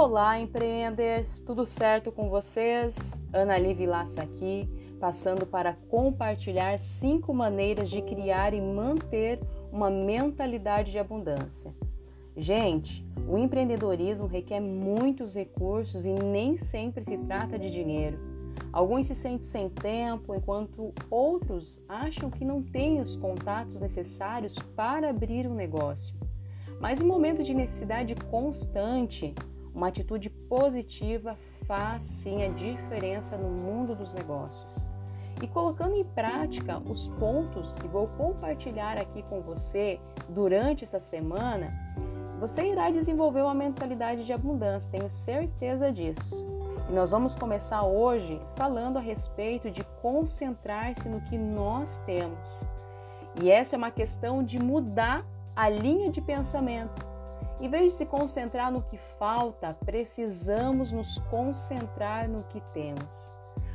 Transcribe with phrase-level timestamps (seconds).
[0.00, 1.40] Olá, empreendedores!
[1.40, 3.20] Tudo certo com vocês?
[3.32, 4.68] Ana Liv Laça aqui,
[5.00, 9.40] passando para compartilhar cinco maneiras de criar e manter
[9.72, 11.74] uma mentalidade de abundância.
[12.36, 18.20] Gente, o empreendedorismo requer muitos recursos e nem sempre se trata de dinheiro.
[18.72, 25.10] Alguns se sentem sem tempo, enquanto outros acham que não têm os contatos necessários para
[25.10, 26.14] abrir um negócio.
[26.80, 29.34] Mas em momento de necessidade constante,
[29.74, 31.36] uma atitude positiva
[31.66, 34.88] faz sim a diferença no mundo dos negócios.
[35.42, 41.72] E colocando em prática os pontos que vou compartilhar aqui com você durante essa semana,
[42.40, 46.46] você irá desenvolver uma mentalidade de abundância, tenho certeza disso.
[46.88, 52.66] E nós vamos começar hoje falando a respeito de concentrar-se no que nós temos.
[53.42, 55.24] E essa é uma questão de mudar
[55.54, 57.07] a linha de pensamento
[57.60, 63.32] em vez de se concentrar no que falta, precisamos nos concentrar no que temos.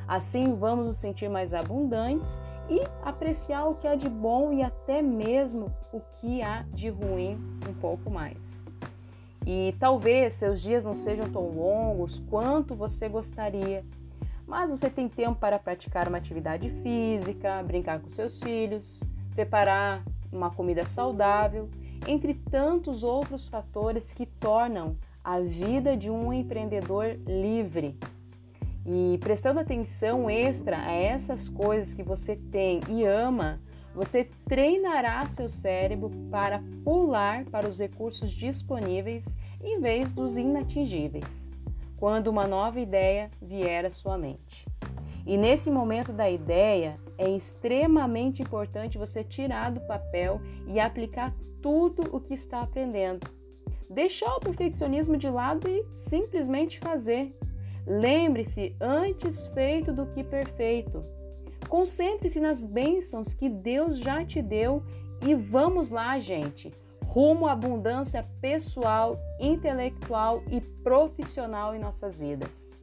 [0.08, 5.02] Assim, vamos nos sentir mais abundantes e apreciar o que há de bom e até
[5.02, 7.38] mesmo o que há de ruim
[7.70, 8.64] um pouco mais.
[9.46, 13.84] E talvez seus dias não sejam tão longos quanto você gostaria,
[14.48, 19.04] mas você tem tempo para praticar uma atividade física, brincar com seus filhos,
[19.36, 21.70] preparar uma comida saudável
[22.08, 27.98] entre tantos outros fatores que tornam a vida de um empreendedor livre.
[28.86, 33.62] E prestando atenção extra a essas coisas que você tem e ama,
[33.96, 41.50] você treinará seu cérebro para pular para os recursos disponíveis em vez dos inatingíveis,
[41.96, 44.53] quando uma nova ideia vier à sua mente.
[45.26, 52.04] E nesse momento da ideia, é extremamente importante você tirar do papel e aplicar tudo
[52.16, 53.26] o que está aprendendo.
[53.90, 57.34] Deixar o perfeccionismo de lado e simplesmente fazer.
[57.86, 61.04] Lembre-se, antes feito do que perfeito.
[61.70, 64.84] Concentre-se nas bênçãos que Deus já te deu
[65.26, 66.70] e vamos lá, gente,
[67.06, 72.83] rumo à abundância pessoal, intelectual e profissional em nossas vidas.